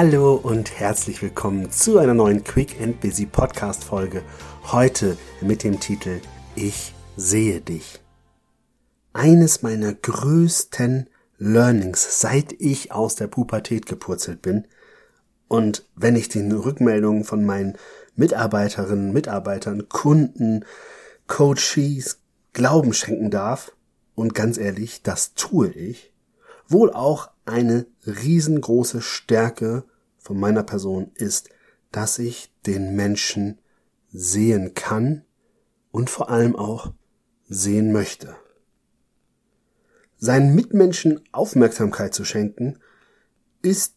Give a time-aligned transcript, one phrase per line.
[0.00, 4.22] Hallo und herzlich willkommen zu einer neuen Quick and Busy Podcast Folge.
[4.70, 6.20] Heute mit dem Titel
[6.54, 7.98] Ich sehe dich.
[9.12, 14.68] Eines meiner größten Learnings, seit ich aus der Pubertät gepurzelt bin
[15.48, 17.76] und wenn ich den Rückmeldungen von meinen
[18.14, 20.64] Mitarbeiterinnen, Mitarbeitern, Kunden,
[21.26, 22.20] Coaches
[22.52, 23.72] Glauben schenken darf,
[24.14, 26.12] und ganz ehrlich, das tue ich,
[26.68, 29.84] wohl auch eine riesengroße Stärke
[30.18, 31.50] von meiner Person ist,
[31.90, 33.58] dass ich den Menschen
[34.10, 35.24] sehen kann
[35.90, 36.92] und vor allem auch
[37.48, 38.36] sehen möchte.
[40.18, 42.78] Seinen Mitmenschen Aufmerksamkeit zu schenken,
[43.62, 43.94] ist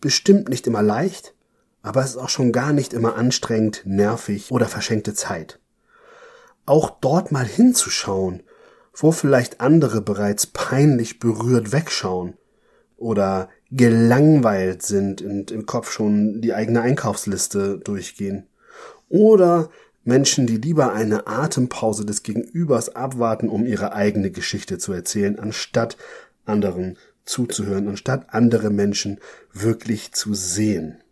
[0.00, 1.34] bestimmt nicht immer leicht,
[1.82, 5.60] aber es ist auch schon gar nicht immer anstrengend, nervig oder verschenkte Zeit.
[6.66, 8.42] Auch dort mal hinzuschauen,
[8.94, 12.34] wo vielleicht andere bereits peinlich berührt wegschauen
[13.00, 18.46] oder gelangweilt sind und im Kopf schon die eigene Einkaufsliste durchgehen.
[19.08, 19.70] Oder
[20.04, 25.96] Menschen, die lieber eine Atempause des Gegenübers abwarten, um ihre eigene Geschichte zu erzählen, anstatt
[26.44, 29.18] anderen zuzuhören, anstatt andere Menschen
[29.52, 31.02] wirklich zu sehen.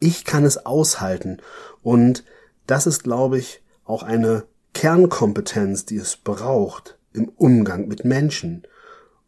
[0.00, 1.38] Ich kann es aushalten
[1.82, 2.24] und
[2.66, 8.66] das ist, glaube ich, auch eine Kernkompetenz, die es braucht im Umgang mit Menschen.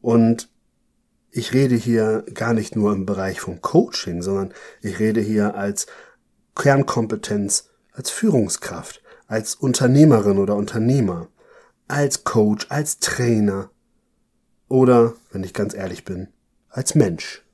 [0.00, 0.50] Und
[1.38, 5.86] ich rede hier gar nicht nur im Bereich vom Coaching, sondern ich rede hier als
[6.56, 11.28] Kernkompetenz, als Führungskraft, als Unternehmerin oder Unternehmer,
[11.86, 13.70] als Coach, als Trainer
[14.68, 16.28] oder, wenn ich ganz ehrlich bin,
[16.70, 17.44] als Mensch.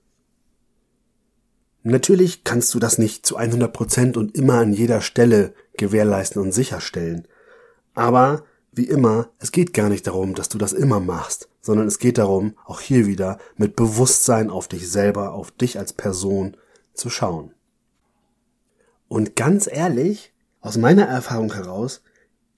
[1.82, 6.52] Natürlich kannst du das nicht zu 100 Prozent und immer an jeder Stelle gewährleisten und
[6.52, 7.28] sicherstellen.
[7.92, 11.98] Aber wie immer, es geht gar nicht darum, dass du das immer machst, sondern es
[11.98, 16.58] geht darum, auch hier wieder mit Bewusstsein auf dich selber, auf dich als Person
[16.92, 17.54] zu schauen.
[19.08, 22.02] Und ganz ehrlich, aus meiner Erfahrung heraus,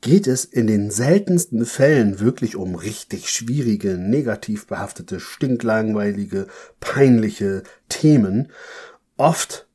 [0.00, 6.48] geht es in den seltensten Fällen wirklich um richtig schwierige, negativ behaftete, stinklangweilige,
[6.80, 8.50] peinliche Themen.
[9.16, 9.65] Oft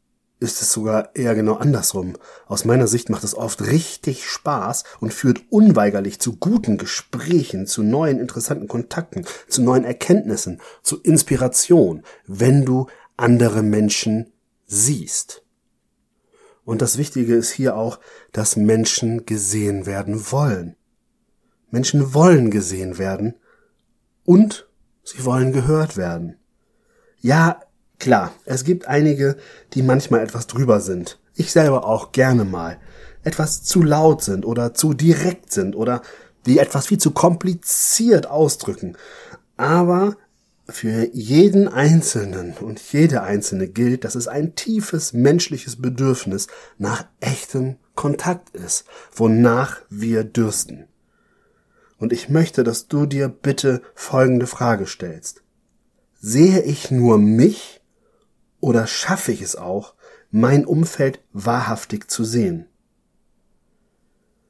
[0.41, 2.17] ist es sogar eher genau andersrum.
[2.47, 7.83] Aus meiner Sicht macht es oft richtig Spaß und führt unweigerlich zu guten Gesprächen, zu
[7.83, 12.87] neuen interessanten Kontakten, zu neuen Erkenntnissen, zu Inspiration, wenn du
[13.17, 14.33] andere Menschen
[14.65, 15.43] siehst.
[16.65, 17.99] Und das Wichtige ist hier auch,
[18.31, 20.75] dass Menschen gesehen werden wollen.
[21.69, 23.35] Menschen wollen gesehen werden
[24.25, 24.67] und
[25.03, 26.37] sie wollen gehört werden.
[27.19, 27.61] Ja,
[28.01, 29.37] Klar, es gibt einige,
[29.73, 31.19] die manchmal etwas drüber sind.
[31.35, 32.79] Ich selber auch gerne mal.
[33.23, 36.01] Etwas zu laut sind oder zu direkt sind oder
[36.47, 38.97] die etwas viel zu kompliziert ausdrücken.
[39.55, 40.17] Aber
[40.67, 46.47] für jeden Einzelnen und jede Einzelne gilt, dass es ein tiefes menschliches Bedürfnis
[46.79, 50.85] nach echtem Kontakt ist, wonach wir dürsten.
[51.99, 55.43] Und ich möchte, dass du dir bitte folgende Frage stellst.
[56.19, 57.80] Sehe ich nur mich
[58.61, 59.95] oder schaffe ich es auch,
[60.31, 62.67] mein Umfeld wahrhaftig zu sehen?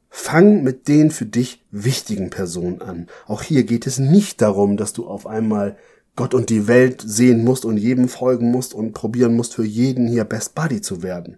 [0.10, 3.08] Fang mit den für dich wichtigen Personen an.
[3.26, 5.78] Auch hier geht es nicht darum, dass du auf einmal
[6.18, 10.08] Gott und die Welt sehen musst und jedem folgen musst und probieren musst, für jeden
[10.08, 11.38] hier Best Buddy zu werden.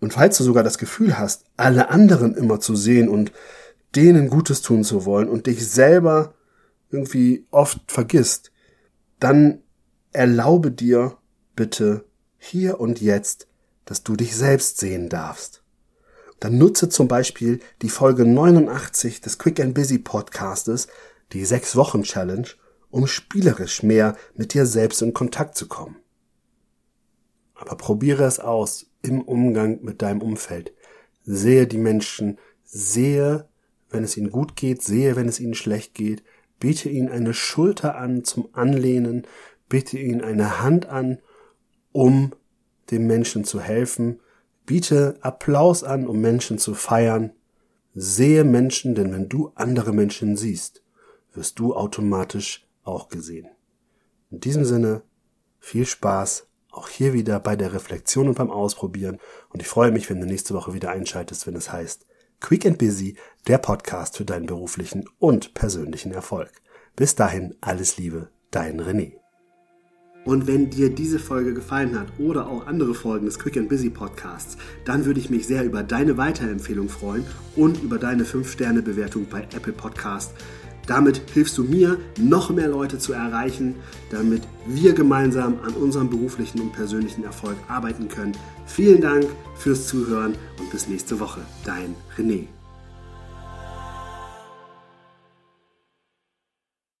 [0.00, 3.32] Und falls du sogar das Gefühl hast, alle anderen immer zu sehen und
[3.96, 6.34] denen Gutes tun zu wollen und dich selber
[6.90, 8.52] irgendwie oft vergisst,
[9.18, 9.62] dann
[10.16, 11.18] erlaube dir
[11.54, 12.06] bitte
[12.38, 13.48] hier und jetzt,
[13.84, 15.62] dass du dich selbst sehen darfst.
[16.40, 20.88] Dann nutze zum Beispiel die Folge 89 des Quick and Busy Podcastes,
[21.32, 22.48] die sechs Wochen Challenge,
[22.90, 25.96] um spielerisch mehr mit dir selbst in Kontakt zu kommen.
[27.54, 30.72] Aber probiere es aus im Umgang mit deinem Umfeld.
[31.24, 33.48] Sehe die Menschen, sehe,
[33.90, 36.22] wenn es ihnen gut geht, sehe, wenn es ihnen schlecht geht,
[36.58, 39.26] biete ihnen eine Schulter an zum Anlehnen,
[39.68, 41.18] biete ihnen eine Hand an,
[41.92, 42.32] um
[42.90, 44.20] dem Menschen zu helfen,
[44.64, 47.32] biete Applaus an, um Menschen zu feiern,
[47.94, 50.82] sehe Menschen, denn wenn du andere Menschen siehst,
[51.32, 53.48] wirst du automatisch auch gesehen.
[54.30, 55.02] In diesem Sinne,
[55.58, 60.10] viel Spaß, auch hier wieder bei der Reflexion und beim Ausprobieren und ich freue mich,
[60.10, 62.06] wenn du nächste Woche wieder einschaltest, wenn es heißt
[62.40, 63.16] Quick and Busy,
[63.46, 66.50] der Podcast für deinen beruflichen und persönlichen Erfolg.
[66.94, 69.25] Bis dahin, alles Liebe, dein René.
[70.26, 73.88] Und wenn dir diese Folge gefallen hat oder auch andere Folgen des Quick and Busy
[73.88, 77.24] Podcasts, dann würde ich mich sehr über deine Weiterempfehlung freuen
[77.54, 80.32] und über deine 5-Sterne-Bewertung bei Apple Podcast.
[80.86, 83.76] Damit hilfst du mir, noch mehr Leute zu erreichen,
[84.10, 88.32] damit wir gemeinsam an unserem beruflichen und persönlichen Erfolg arbeiten können.
[88.66, 89.26] Vielen Dank
[89.56, 91.40] fürs Zuhören und bis nächste Woche.
[91.64, 92.55] Dein René.